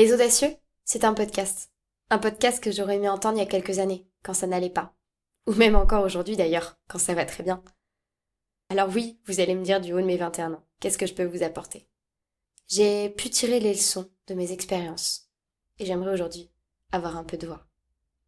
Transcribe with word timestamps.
Les 0.00 0.14
Audacieux, 0.14 0.56
c'est 0.82 1.04
un 1.04 1.12
podcast. 1.12 1.70
Un 2.08 2.16
podcast 2.16 2.64
que 2.64 2.72
j'aurais 2.72 2.96
aimé 2.96 3.10
entendre 3.10 3.36
il 3.36 3.40
y 3.40 3.46
a 3.46 3.46
quelques 3.46 3.80
années, 3.80 4.08
quand 4.22 4.32
ça 4.32 4.46
n'allait 4.46 4.70
pas. 4.70 4.94
Ou 5.46 5.52
même 5.52 5.76
encore 5.76 6.02
aujourd'hui 6.02 6.38
d'ailleurs, 6.38 6.78
quand 6.88 6.96
ça 6.98 7.12
va 7.12 7.26
très 7.26 7.42
bien. 7.42 7.62
Alors 8.70 8.88
oui, 8.88 9.20
vous 9.26 9.40
allez 9.40 9.54
me 9.54 9.62
dire 9.62 9.78
du 9.78 9.92
haut 9.92 10.00
de 10.00 10.06
mes 10.06 10.16
21 10.16 10.54
ans, 10.54 10.64
qu'est-ce 10.80 10.96
que 10.96 11.04
je 11.04 11.12
peux 11.12 11.26
vous 11.26 11.42
apporter? 11.42 11.86
J'ai 12.66 13.10
pu 13.10 13.28
tirer 13.28 13.60
les 13.60 13.74
leçons 13.74 14.10
de 14.26 14.32
mes 14.32 14.52
expériences. 14.52 15.28
Et 15.78 15.84
j'aimerais 15.84 16.14
aujourd'hui 16.14 16.50
avoir 16.92 17.18
un 17.18 17.24
peu 17.24 17.36
de 17.36 17.46
voix. 17.46 17.66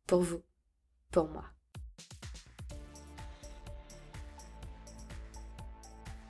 Pour 0.07 0.21
vous, 0.21 0.43
pour 1.11 1.27
moi. 1.29 1.45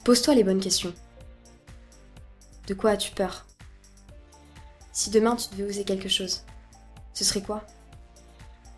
Pose-toi 0.05 0.37
les 0.37 0.45
bonnes 0.45 0.61
questions. 0.61 0.95
De 2.69 2.75
quoi 2.75 2.91
as-tu 2.93 3.11
peur? 3.11 3.45
Si 5.03 5.11
demain 5.11 5.35
tu 5.35 5.49
devais 5.49 5.65
oser 5.65 5.85
quelque 5.85 6.09
chose, 6.09 6.45
ce 7.13 7.25
serait 7.25 7.43
quoi? 7.43 7.67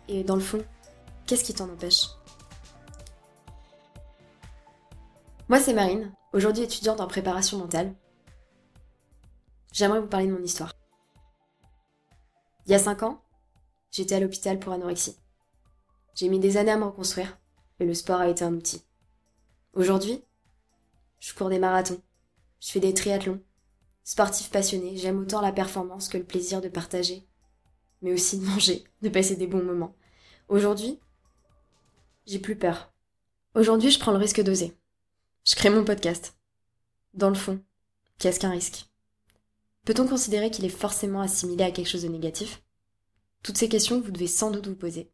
Et 0.07 0.23
dans 0.23 0.33
le 0.33 0.41
fond, 0.41 0.65
qu'est-ce 1.27 1.43
qui 1.43 1.53
t'en 1.53 1.69
empêche? 1.69 2.07
Moi 5.49 5.59
c'est 5.59 5.75
Marine, 5.75 6.11
aujourd'hui 6.33 6.63
étudiante 6.63 6.99
en 6.99 7.05
préparation 7.05 7.59
mentale. 7.59 7.93
J'aimerais 9.71 10.01
vous 10.01 10.07
parler 10.07 10.25
de 10.25 10.33
mon 10.33 10.41
histoire. 10.41 10.73
Il 12.65 12.71
y 12.71 12.73
a 12.73 12.79
5 12.79 13.03
ans, 13.03 13.21
j'étais 13.91 14.15
à 14.15 14.19
l'hôpital 14.19 14.57
pour 14.57 14.73
anorexie. 14.73 15.19
J'ai 16.15 16.27
mis 16.27 16.39
des 16.39 16.57
années 16.57 16.71
à 16.71 16.77
me 16.77 16.85
reconstruire, 16.85 17.37
et 17.79 17.85
le 17.85 17.93
sport 17.93 18.21
a 18.21 18.29
été 18.29 18.43
un 18.43 18.55
outil. 18.55 18.83
Aujourd'hui, 19.73 20.23
je 21.19 21.35
cours 21.35 21.49
des 21.49 21.59
marathons, 21.59 22.01
je 22.59 22.71
fais 22.71 22.79
des 22.79 22.95
triathlons, 22.95 23.43
Sportif 24.05 24.51
passionné, 24.51 24.97
j'aime 24.97 25.19
autant 25.19 25.41
la 25.41 25.51
performance 25.51 26.09
que 26.09 26.19
le 26.19 26.23
plaisir 26.23 26.61
de 26.61 26.69
partager, 26.69 27.27
mais 28.03 28.13
aussi 28.13 28.37
de 28.37 28.45
manger, 28.45 28.83
de 29.01 29.09
passer 29.09 29.35
des 29.35 29.47
bons 29.47 29.63
moments. 29.63 29.95
Aujourd'hui, 30.47 30.99
j'ai 32.27 32.37
plus 32.37 32.55
peur. 32.55 32.93
Aujourd'hui, 33.55 33.89
je 33.89 33.97
prends 33.97 34.11
le 34.11 34.19
risque 34.19 34.43
d'oser. 34.43 34.77
Je 35.43 35.55
crée 35.55 35.71
mon 35.71 35.83
podcast. 35.83 36.37
Dans 37.15 37.29
le 37.29 37.35
fond, 37.35 37.59
qu'est-ce 38.19 38.39
qu'un 38.39 38.51
risque? 38.51 38.85
Peut-on 39.85 40.07
considérer 40.07 40.51
qu'il 40.51 40.65
est 40.65 40.69
forcément 40.69 41.21
assimilé 41.21 41.63
à 41.63 41.71
quelque 41.71 41.89
chose 41.89 42.03
de 42.03 42.07
négatif? 42.07 42.61
Toutes 43.41 43.57
ces 43.57 43.69
questions 43.69 43.99
que 43.99 44.05
vous 44.05 44.11
devez 44.11 44.27
sans 44.27 44.51
doute 44.51 44.67
vous 44.67 44.75
poser. 44.75 45.11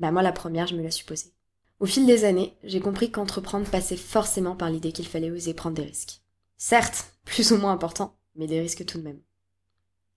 Bah 0.00 0.10
moi 0.10 0.22
la 0.22 0.32
première, 0.32 0.66
je 0.66 0.74
me 0.74 0.82
la 0.82 0.90
suis 0.90 1.04
posée. 1.04 1.32
Au 1.78 1.86
fil 1.86 2.04
des 2.04 2.24
années, 2.24 2.56
j'ai 2.64 2.80
compris 2.80 3.12
qu'entreprendre 3.12 3.70
passait 3.70 3.96
forcément 3.96 4.56
par 4.56 4.70
l'idée 4.70 4.90
qu'il 4.90 5.06
fallait 5.06 5.30
oser 5.30 5.54
prendre 5.54 5.76
des 5.76 5.84
risques. 5.84 6.20
Certes, 6.56 7.14
plus 7.24 7.52
ou 7.52 7.58
moins 7.58 7.72
importants, 7.72 8.16
mais 8.34 8.46
des 8.46 8.60
risques 8.60 8.84
tout 8.84 8.98
de 8.98 9.02
même. 9.02 9.20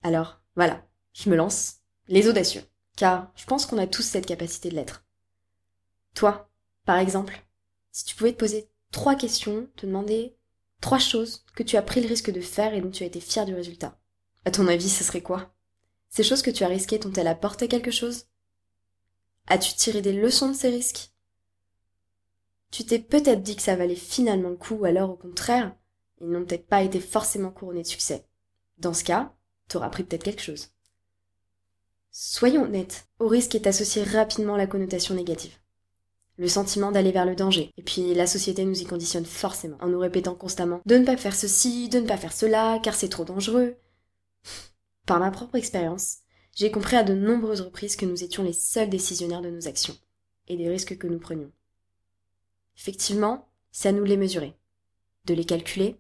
Alors, 0.04 0.40
voilà, 0.56 0.86
je 1.14 1.30
me 1.30 1.36
lance, 1.36 1.78
les 2.08 2.28
audacieux, 2.28 2.64
car 2.96 3.32
je 3.36 3.46
pense 3.46 3.66
qu'on 3.66 3.78
a 3.78 3.88
tous 3.88 4.04
cette 4.04 4.26
capacité 4.26 4.70
de 4.70 4.76
l'être. 4.76 5.06
Toi, 6.14 6.50
par 6.86 6.98
exemple, 6.98 7.44
si 7.92 8.06
tu 8.06 8.16
pouvais 8.16 8.34
te 8.34 8.40
poser 8.40 8.70
trois 8.92 9.16
questions, 9.16 9.70
te 9.76 9.86
demander 9.86 10.36
trois 10.82 11.00
choses 11.00 11.46
que 11.56 11.64
tu 11.64 11.78
as 11.78 11.82
pris 11.82 12.02
le 12.02 12.08
risque 12.08 12.32
de 12.32 12.42
faire 12.42 12.74
et 12.74 12.82
dont 12.82 12.92
tu 12.92 13.04
as 13.04 13.08
été 13.08 13.20
fier 13.20 13.46
du 13.46 13.54
résultat, 13.54 14.00
à 14.46 14.52
ton 14.52 14.68
avis, 14.68 14.90
ce 14.90 15.04
serait 15.04 15.22
quoi? 15.22 15.54
Ces 16.10 16.24
choses 16.24 16.42
que 16.42 16.52
tu 16.52 16.64
as 16.64 16.70
risquées 16.70 17.00
t'ont-elles 17.00 17.28
apporté 17.28 17.68
quelque 17.68 17.92
chose? 17.92 18.28
As-tu 19.48 19.74
tiré 19.74 20.02
des 20.02 20.14
leçons 20.14 20.50
de 20.50 20.56
ces 20.56 20.70
risques? 20.70 21.12
Tu 22.72 22.86
t'es 22.86 23.00
peut-être 23.00 23.44
dit 23.44 23.56
que 23.56 23.62
ça 23.62 23.76
valait 23.76 23.96
finalement 23.96 24.50
le 24.50 24.58
coup, 24.58 24.76
ou 24.76 24.86
alors 24.86 25.10
au 25.10 25.16
contraire, 25.16 25.76
ils 26.22 26.30
n'ont 26.30 26.46
peut-être 26.46 26.68
pas 26.68 26.84
été 26.84 27.00
forcément 27.00 27.52
couronnés 27.52 27.84
de 27.84 27.88
succès. 27.88 28.26
Dans 28.78 28.94
ce 28.94 29.04
cas, 29.04 29.34
t'auras 29.68 29.88
appris 29.88 30.04
peut-être 30.04 30.24
quelque 30.24 30.42
chose. 30.42 30.70
Soyons 32.12 32.64
honnêtes, 32.64 33.08
au 33.20 33.28
risque 33.28 33.56
est 33.56 33.68
associé 33.68 34.04
rapidement 34.04 34.58
la 34.58 34.68
connotation 34.68 35.14
négative. 35.14 35.56
Le 36.38 36.48
sentiment 36.48 36.92
d'aller 36.92 37.12
vers 37.12 37.26
le 37.26 37.36
danger. 37.36 37.72
Et 37.78 37.84
puis 37.84 38.14
la 38.14 38.28
société 38.28 38.64
nous 38.66 38.82
y 38.82 38.86
conditionne 38.86 39.26
forcément, 39.26 39.78
en 39.82 39.88
nous 39.88 40.00
répétant 40.00 40.36
constamment 40.36 40.82
de 40.86 40.98
ne 40.98 41.06
pas 41.06 41.18
faire 41.18 41.36
ceci, 41.36 41.90
de 41.90 42.00
ne 42.00 42.08
pas 42.08 42.18
faire 42.18 42.34
cela, 42.34 42.80
car 42.84 42.96
c'est 42.96 43.10
trop 43.10 43.26
dangereux. 43.26 43.76
Par 45.06 45.20
ma 45.20 45.32
propre 45.32 45.56
expérience, 45.56 46.18
j'ai 46.56 46.72
compris 46.72 46.96
à 46.96 47.04
de 47.04 47.14
nombreuses 47.14 47.62
reprises 47.62 47.96
que 47.96 48.06
nous 48.06 48.24
étions 48.24 48.44
les 48.44 48.54
seuls 48.54 48.90
décisionnaires 48.90 49.42
de 49.42 49.50
nos 49.50 49.68
actions 49.68 49.96
et 50.48 50.58
des 50.58 50.70
risques 50.70 50.98
que 50.98 51.08
nous 51.08 51.20
prenions. 51.20 51.52
Effectivement, 52.78 53.48
c'est 53.72 53.90
à 53.90 53.92
nous 53.92 54.04
de 54.04 54.10
les 54.10 54.18
mesurer, 54.18 54.56
de 55.26 55.34
les 55.34 55.46
calculer 55.46 56.00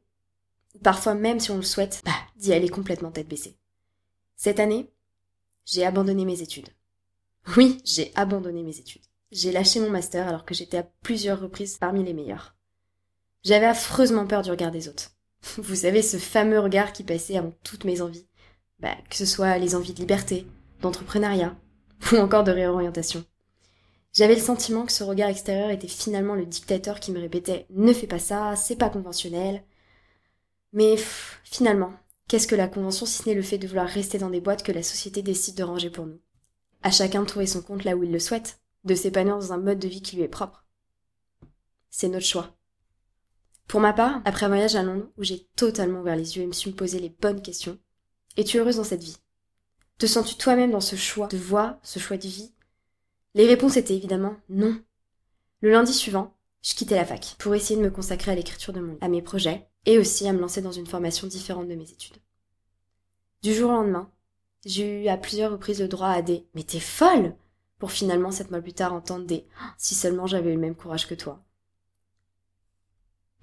Parfois 0.83 1.13
même 1.13 1.39
si 1.39 1.51
on 1.51 1.57
le 1.57 1.63
souhaite, 1.63 2.01
bah, 2.05 2.11
d'y 2.35 2.53
aller 2.53 2.69
complètement 2.69 3.11
tête 3.11 3.27
baissée. 3.27 3.57
Cette 4.35 4.59
année, 4.59 4.91
j'ai 5.65 5.85
abandonné 5.85 6.25
mes 6.25 6.41
études. 6.41 6.69
Oui, 7.55 7.81
j'ai 7.85 8.11
abandonné 8.15 8.63
mes 8.63 8.77
études. 8.77 9.01
J'ai 9.31 9.51
lâché 9.51 9.79
mon 9.79 9.89
master 9.89 10.27
alors 10.27 10.45
que 10.45 10.53
j'étais 10.53 10.77
à 10.77 10.87
plusieurs 11.01 11.41
reprises 11.41 11.77
parmi 11.77 12.03
les 12.03 12.13
meilleurs. 12.13 12.55
J'avais 13.43 13.65
affreusement 13.65 14.27
peur 14.27 14.41
du 14.41 14.51
regard 14.51 14.71
des 14.71 14.87
autres. 14.87 15.11
Vous 15.57 15.75
savez, 15.75 16.01
ce 16.01 16.17
fameux 16.17 16.59
regard 16.59 16.93
qui 16.93 17.03
passait 17.03 17.37
avant 17.37 17.53
toutes 17.63 17.83
mes 17.83 18.01
envies. 18.01 18.27
Bah, 18.79 18.95
que 19.09 19.15
ce 19.15 19.25
soit 19.25 19.57
les 19.57 19.75
envies 19.75 19.93
de 19.93 19.99
liberté, 19.99 20.45
d'entrepreneuriat, 20.81 21.55
ou 22.11 22.15
encore 22.17 22.43
de 22.43 22.51
réorientation. 22.51 23.25
J'avais 24.13 24.35
le 24.35 24.41
sentiment 24.41 24.85
que 24.85 24.91
ce 24.91 25.03
regard 25.03 25.29
extérieur 25.29 25.69
était 25.69 25.87
finalement 25.87 26.35
le 26.35 26.45
dictateur 26.45 26.99
qui 26.99 27.11
me 27.11 27.19
répétait 27.19 27.65
Ne 27.69 27.93
fais 27.93 28.07
pas 28.07 28.19
ça, 28.19 28.55
c'est 28.55 28.75
pas 28.75 28.89
conventionnel, 28.89 29.63
mais 30.73 30.95
finalement, 31.43 31.93
qu'est-ce 32.27 32.47
que 32.47 32.55
la 32.55 32.67
convention 32.67 33.05
si 33.05 33.23
ce 33.23 33.29
n'est 33.29 33.35
le 33.35 33.41
fait 33.41 33.57
de 33.57 33.67
vouloir 33.67 33.87
rester 33.87 34.17
dans 34.17 34.29
des 34.29 34.41
boîtes 34.41 34.63
que 34.63 34.71
la 34.71 34.83
société 34.83 35.21
décide 35.21 35.55
de 35.55 35.63
ranger 35.63 35.89
pour 35.89 36.05
nous? 36.05 36.19
À 36.83 36.91
chacun 36.91 37.21
de 37.21 37.27
trouver 37.27 37.47
son 37.47 37.61
compte 37.61 37.83
là 37.83 37.95
où 37.95 38.03
il 38.03 38.11
le 38.11 38.19
souhaite, 38.19 38.59
de 38.83 38.95
s'épanouir 38.95 39.37
dans 39.37 39.53
un 39.53 39.57
mode 39.57 39.79
de 39.79 39.87
vie 39.87 40.01
qui 40.01 40.15
lui 40.15 40.23
est 40.23 40.27
propre. 40.27 40.65
C'est 41.89 42.09
notre 42.09 42.25
choix. 42.25 42.55
Pour 43.67 43.81
ma 43.81 43.91
part, 43.91 44.21
après 44.23 44.45
un 44.45 44.49
voyage 44.49 44.75
à 44.75 44.83
Londres 44.83 45.09
où 45.17 45.23
j'ai 45.23 45.47
totalement 45.55 46.01
ouvert 46.01 46.15
les 46.15 46.37
yeux 46.37 46.43
et 46.43 46.47
me 46.47 46.53
suis 46.53 46.71
posé 46.71 46.99
les 46.99 47.09
bonnes 47.09 47.41
questions, 47.41 47.77
es-tu 48.37 48.57
heureuse 48.57 48.77
dans 48.77 48.83
cette 48.83 49.03
vie? 49.03 49.17
Te 49.97 50.05
sens-tu 50.05 50.35
toi-même 50.35 50.71
dans 50.71 50.79
ce 50.79 50.95
choix 50.95 51.27
de 51.27 51.37
voie, 51.37 51.79
ce 51.81 51.99
choix 51.99 52.17
de 52.17 52.27
vie? 52.27 52.53
Les 53.33 53.47
réponses 53.47 53.77
étaient 53.77 53.95
évidemment 53.95 54.37
non. 54.47 54.79
Le 55.61 55.71
lundi 55.71 55.93
suivant, 55.93 56.36
je 56.61 56.75
quittais 56.75 56.95
la 56.95 57.05
fac 57.05 57.35
pour 57.39 57.55
essayer 57.55 57.79
de 57.79 57.85
me 57.85 57.91
consacrer 57.91 58.31
à 58.31 58.35
l'écriture 58.35 58.73
de 58.73 58.81
mon 58.81 58.97
à 59.01 59.07
mes 59.07 59.21
projets, 59.21 59.69
et 59.87 59.97
aussi 59.97 60.27
à 60.27 60.33
me 60.33 60.39
lancer 60.39 60.61
dans 60.61 60.73
une 60.73 60.85
formation 60.85 61.27
différente 61.27 61.69
de 61.69 61.75
mes 61.75 61.89
études. 61.89 62.17
Du 63.41 63.53
jour 63.53 63.71
au 63.71 63.73
lendemain, 63.73 64.11
j'ai 64.65 65.03
eu 65.03 65.07
à 65.07 65.17
plusieurs 65.17 65.51
reprises 65.51 65.79
le 65.79 65.87
droit 65.87 66.09
à 66.09 66.21
des 66.21 66.45
Mais 66.53 66.63
t'es 66.63 66.81
folle 66.81 67.35
pour 67.79 67.91
finalement 67.91 68.31
sept 68.31 68.51
mois 68.51 68.61
plus 68.61 68.73
tard 68.73 68.93
entendre 68.93 69.25
des 69.25 69.47
ah, 69.61 69.73
Si 69.77 69.95
seulement 69.95 70.27
j'avais 70.27 70.51
eu 70.51 70.55
le 70.55 70.59
même 70.59 70.75
courage 70.75 71.07
que 71.07 71.15
toi. 71.15 71.41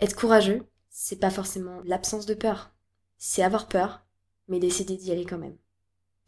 Être 0.01 0.17
courageux, 0.17 0.67
c'est 0.91 1.19
pas 1.19 1.31
forcément 1.31 1.81
l'absence 1.85 2.27
de 2.27 2.35
peur. 2.35 2.73
C'est 3.17 3.43
avoir 3.43 3.67
peur, 3.67 4.05
mais 4.49 4.59
décider 4.59 4.97
d'y 4.97 5.13
aller 5.13 5.25
quand 5.25 5.39
même. 5.39 5.57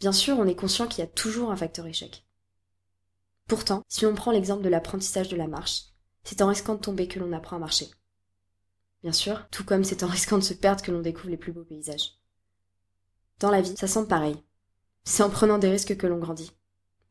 Bien 0.00 0.12
sûr, 0.12 0.38
on 0.38 0.46
est 0.46 0.54
conscient 0.54 0.86
qu'il 0.86 1.00
y 1.00 1.06
a 1.06 1.10
toujours 1.10 1.50
un 1.50 1.56
facteur 1.56 1.86
échec. 1.86 2.26
Pourtant, 3.48 3.82
si 3.88 4.04
l'on 4.04 4.14
prend 4.14 4.30
l'exemple 4.30 4.62
de 4.62 4.68
l'apprentissage 4.70 5.28
de 5.28 5.36
la 5.36 5.46
marche, 5.46 5.84
c'est 6.26 6.42
en 6.42 6.48
risquant 6.48 6.74
de 6.74 6.80
tomber 6.80 7.08
que 7.08 7.18
l'on 7.18 7.32
apprend 7.32 7.56
à 7.56 7.60
marcher 7.60 7.88
bien 9.06 9.12
sûr, 9.12 9.48
tout 9.50 9.64
comme 9.64 9.84
c'est 9.84 10.02
en 10.02 10.08
risquant 10.08 10.36
de 10.36 10.42
se 10.42 10.52
perdre 10.52 10.82
que 10.82 10.90
l'on 10.90 11.00
découvre 11.00 11.28
les 11.28 11.36
plus 11.36 11.52
beaux 11.52 11.62
paysages. 11.62 12.18
Dans 13.38 13.52
la 13.52 13.60
vie, 13.60 13.76
ça 13.76 13.86
semble 13.86 14.08
pareil. 14.08 14.42
C'est 15.04 15.22
en 15.22 15.30
prenant 15.30 15.58
des 15.58 15.70
risques 15.70 15.96
que 15.96 16.08
l'on 16.08 16.18
grandit, 16.18 16.50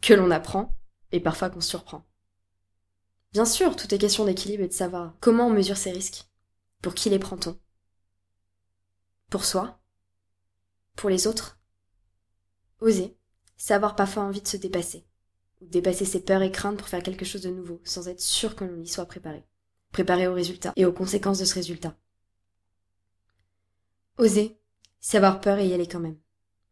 que 0.02 0.14
l'on 0.14 0.30
apprend, 0.30 0.78
et 1.14 1.22
parfois 1.22 1.50
qu'on 1.50 1.62
se 1.62 1.70
surprend. 1.70 2.06
Bien 3.32 3.46
sûr, 3.46 3.78
tout 3.78 3.94
est 3.94 3.98
question 3.98 4.26
d'équilibre 4.26 4.64
et 4.64 4.68
de 4.68 4.74
savoir 4.74 5.14
comment 5.22 5.48
on 5.48 5.52
mesure 5.52 5.78
ces 5.78 5.92
risques. 5.92 6.26
Pour 6.82 6.96
qui 6.96 7.10
les 7.10 7.18
prend-on? 7.18 7.58
Pour 9.30 9.46
soi? 9.46 9.80
Pour 10.98 11.10
les 11.10 11.28
autres? 11.28 11.58
Oser, 12.82 13.16
savoir 13.56 13.96
parfois 13.96 14.24
envie 14.24 14.42
de 14.42 14.48
se 14.50 14.58
dépasser, 14.58 15.06
ou 15.62 15.68
dépasser 15.68 16.06
ses 16.06 16.22
peurs 16.22 16.42
et 16.42 16.52
craintes 16.52 16.78
pour 16.78 16.88
faire 16.88 17.04
quelque 17.04 17.26
chose 17.26 17.42
de 17.42 17.50
nouveau, 17.50 17.82
sans 17.84 18.08
être 18.08 18.22
sûr 18.22 18.56
que 18.56 18.66
l'on 18.66 18.82
y 18.82 18.88
soit 18.88 19.06
préparé 19.06 19.46
préparer 19.96 20.28
au 20.28 20.34
résultat 20.34 20.74
et 20.76 20.84
aux 20.84 20.92
conséquences 20.92 21.40
de 21.40 21.46
ce 21.46 21.54
résultat. 21.54 21.96
Oser, 24.18 24.60
c'est 25.00 25.16
avoir 25.16 25.40
peur 25.40 25.58
et 25.58 25.70
y 25.70 25.74
aller 25.74 25.88
quand 25.88 26.02
même. 26.02 26.18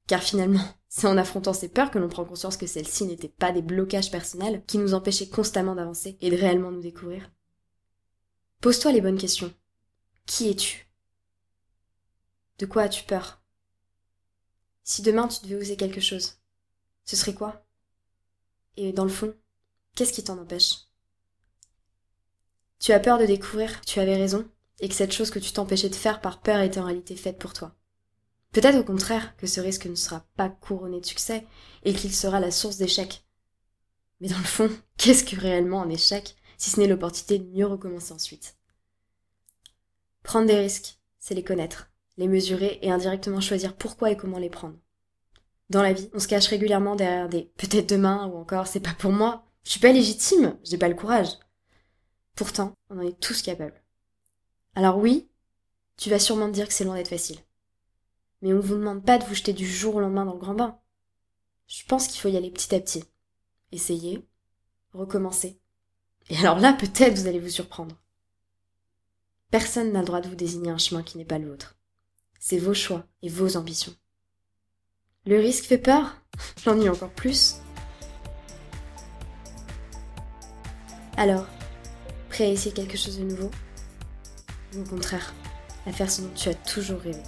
Car 0.08 0.22
finalement, 0.22 0.66
c'est 0.90 1.08
en 1.08 1.18
affrontant 1.18 1.54
ces 1.54 1.70
peurs 1.70 1.90
que 1.90 2.00
l'on 2.00 2.10
prend 2.10 2.26
conscience 2.26 2.58
que 2.58 2.68
celles-ci 2.68 3.06
n'étaient 3.06 3.30
pas 3.30 3.54
des 3.54 3.62
blocages 3.62 4.12
personnels 4.12 4.62
qui 4.68 4.78
nous 4.78 4.94
empêchaient 4.94 5.30
constamment 5.30 5.74
d'avancer 5.74 6.18
et 6.20 6.32
de 6.32 6.36
réellement 6.36 6.70
nous 6.70 6.82
découvrir. 6.82 7.32
Pose-toi 8.60 8.92
les 8.92 9.00
bonnes 9.00 9.18
questions. 9.18 9.54
Qui 10.26 10.50
es-tu? 10.50 10.90
De 12.60 12.66
quoi 12.66 12.82
as-tu 12.82 13.06
peur? 13.06 13.42
Si 14.84 15.02
demain 15.02 15.30
tu 15.30 15.46
devais 15.46 15.62
oser 15.62 15.78
quelque 15.78 16.02
chose, 16.02 16.42
ce 17.06 17.16
serait 17.16 17.34
quoi? 17.34 17.63
Et 18.78 18.92
dans 18.92 19.04
le 19.04 19.10
fond, 19.10 19.34
qu'est-ce 19.96 20.14
qui 20.14 20.24
t'en 20.24 20.40
empêche? 20.40 20.88
Tu 22.80 22.92
as 22.92 23.00
peur 23.00 23.18
de 23.18 23.26
découvrir 23.26 23.80
que 23.80 23.86
tu 23.86 24.00
avais 24.00 24.16
raison 24.16 24.50
et 24.80 24.90
que 24.90 24.96
cette 24.96 25.14
chose 25.14 25.30
que 25.30 25.40
tu 25.40 25.54
t'empêchais 25.54 25.90
de 25.90 25.96
faire 25.96 26.20
par 26.20 26.42
peur 26.42 26.60
était 26.62 26.80
en 26.80 26.86
réalité 26.86 27.16
faite 27.16 27.40
pour 27.40 27.54
toi. 27.54 27.76
Peut-être 28.52 28.78
au 28.78 28.84
contraire 28.84 29.36
que 29.38 29.48
ce 29.48 29.62
risque 29.62 29.86
ne 29.86 29.96
sera 29.96 30.26
pas 30.36 30.50
couronné 30.50 31.00
de 31.00 31.06
succès 31.06 31.46
et 31.84 31.94
qu'il 31.94 32.14
sera 32.14 32.40
la 32.40 32.52
source 32.52 32.78
d'échec. 32.78 33.26
Mais 34.20 34.28
dans 34.28 34.38
le 34.38 34.44
fond, 34.44 34.70
qu'est-ce 34.98 35.24
que 35.24 35.40
réellement 35.40 35.82
un 35.82 35.90
échec 35.90 36.36
si 36.58 36.70
ce 36.70 36.80
n'est 36.80 36.88
l'opportunité 36.88 37.40
de 37.40 37.50
mieux 37.50 37.66
recommencer 37.66 38.14
ensuite? 38.14 38.58
Prendre 40.22 40.48
des 40.48 40.60
risques, 40.60 41.00
c'est 41.20 41.36
les 41.36 41.44
connaître, 41.44 41.92
les 42.18 42.28
mesurer 42.28 42.80
et 42.82 42.92
indirectement 42.92 43.42
choisir 43.42 43.76
pourquoi 43.76 44.12
et 44.12 44.18
comment 44.18 44.40
les 44.40 44.50
prendre. 44.50 44.78
Dans 45.70 45.82
la 45.82 45.94
vie, 45.94 46.10
on 46.14 46.20
se 46.20 46.28
cache 46.28 46.48
régulièrement 46.48 46.96
derrière 46.96 47.30
des 47.30 47.52
peut-être 47.58 47.90
demain 47.90 48.28
ou 48.28 48.38
encore 48.38 48.68
c'est 48.68 48.80
pas 48.80 48.94
pour 48.94 49.12
moi, 49.12 49.46
je 49.64 49.72
suis 49.72 49.80
pas 49.80 49.92
légitime, 49.92 50.58
j'ai 50.64 50.78
pas 50.78 50.90
le 50.90 50.96
courage. 50.96 51.30
Pourtant, 52.36 52.74
on 52.90 52.98
en 52.98 53.02
est 53.02 53.20
tous 53.20 53.42
capables. 53.42 53.84
Alors 54.76 54.98
oui, 54.98 55.30
tu 55.98 56.10
vas 56.10 56.20
sûrement 56.20 56.48
te 56.48 56.54
dire 56.54 56.68
que 56.68 56.74
c'est 56.74 56.84
loin 56.84 56.96
d'être 56.96 57.08
facile. 57.10 57.40
Mais 58.42 58.54
on 58.54 58.58
ne 58.58 58.62
vous 58.62 58.76
demande 58.76 59.06
pas 59.06 59.18
de 59.18 59.24
vous 59.24 59.36
jeter 59.36 59.54
du 59.54 59.66
jour 59.66 59.96
au 59.96 60.00
lendemain 60.00 60.26
dans 60.26 60.34
le 60.34 60.40
grand 60.40 60.56
bain. 60.56 60.80
Je 61.68 61.86
pense 61.86 62.08
qu'il 62.08 62.20
faut 62.20 62.30
y 62.30 62.38
aller 62.38 62.52
petit 62.52 62.76
à 62.76 62.80
petit. 62.80 63.04
Essayer, 63.72 64.28
recommencer. 64.94 65.60
Et 66.30 66.38
alors 66.38 66.60
là, 66.60 66.74
peut-être 66.74 67.18
vous 67.18 67.28
allez 67.28 67.40
vous 67.40 67.50
surprendre. 67.50 68.02
Personne 69.50 69.92
n'a 69.92 70.00
le 70.00 70.06
droit 70.06 70.22
de 70.22 70.30
vous 70.30 70.36
désigner 70.36 70.72
un 70.72 70.78
chemin 70.78 71.04
qui 71.04 71.18
n'est 71.18 71.26
pas 71.26 71.40
le 71.40 71.48
vôtre. 71.48 71.78
C'est 72.40 72.58
vos 72.58 72.74
choix 72.74 73.06
et 73.22 73.30
vos 73.30 73.56
ambitions. 73.56 73.96
Le 75.26 75.38
risque 75.38 75.66
fait 75.66 75.78
peur? 75.78 76.18
J'en 76.66 76.80
ai 76.82 76.90
encore 76.90 77.10
plus. 77.10 77.62
Alors, 81.16 81.46
prêt 82.30 82.44
à 82.44 82.48
essayer 82.50 82.74
quelque 82.74 82.98
chose 82.98 83.20
de 83.20 83.24
nouveau? 83.24 83.50
Ou 84.76 84.82
au 84.82 84.84
contraire, 84.84 85.34
à 85.86 85.94
faire 85.94 86.12
ce 86.12 86.24
dont 86.24 86.32
tu 86.36 86.50
as 86.50 86.54
toujours 86.54 87.00
rêvé? 87.00 87.22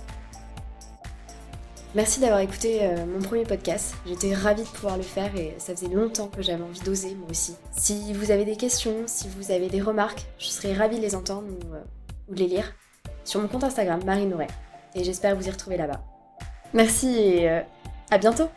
Merci 1.93 2.19
d'avoir 2.19 2.41
écouté 2.41 2.79
euh, 2.81 3.05
mon 3.05 3.21
premier 3.21 3.43
podcast. 3.43 3.95
J'étais 4.05 4.33
ravie 4.33 4.63
de 4.63 4.67
pouvoir 4.67 4.97
le 4.97 5.03
faire 5.03 5.33
et 5.33 5.55
ça 5.57 5.73
faisait 5.73 5.87
longtemps 5.87 6.27
que 6.27 6.41
j'avais 6.41 6.63
envie 6.63 6.81
d'oser 6.81 7.15
moi 7.15 7.29
aussi. 7.29 7.55
Si 7.71 8.11
vous 8.11 8.31
avez 8.31 8.43
des 8.43 8.57
questions, 8.57 9.03
si 9.05 9.29
vous 9.29 9.51
avez 9.51 9.69
des 9.69 9.81
remarques, 9.81 10.25
je 10.37 10.47
serais 10.47 10.73
ravie 10.73 10.97
de 10.97 11.01
les 11.01 11.15
entendre 11.15 11.47
ou, 11.47 11.73
euh, 11.73 11.79
de 12.27 12.35
les 12.35 12.47
lire 12.47 12.73
sur 13.23 13.39
mon 13.39 13.47
compte 13.47 13.63
Instagram 13.63 14.03
Marine 14.03 14.35
Et 14.95 15.05
j'espère 15.05 15.37
vous 15.37 15.47
y 15.47 15.49
retrouver 15.49 15.77
là-bas. 15.77 16.03
Merci 16.73 17.07
et 17.07 17.49
euh, 17.49 17.61
à 18.11 18.17
bientôt 18.17 18.49